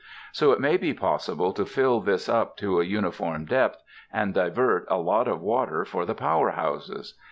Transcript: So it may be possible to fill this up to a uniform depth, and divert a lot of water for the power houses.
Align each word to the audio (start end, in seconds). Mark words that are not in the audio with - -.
So 0.31 0.51
it 0.51 0.59
may 0.59 0.77
be 0.77 0.95
possible 0.95 1.53
to 1.53 1.63
fill 1.63 1.99
this 2.01 2.27
up 2.27 2.57
to 2.57 2.81
a 2.81 2.83
uniform 2.83 3.45
depth, 3.45 3.83
and 4.11 4.33
divert 4.33 4.87
a 4.89 4.97
lot 4.97 5.27
of 5.27 5.41
water 5.41 5.85
for 5.85 6.07
the 6.07 6.15
power 6.15 6.49
houses. 6.49 7.13